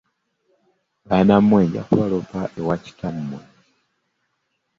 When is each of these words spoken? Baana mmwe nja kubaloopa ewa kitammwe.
Baana 1.07 1.33
mmwe 1.41 1.61
nja 1.65 1.81
kubaloopa 1.87 2.39
ewa 2.59 2.75
kitammwe. 2.83 3.39